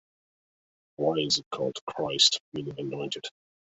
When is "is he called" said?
1.17-1.77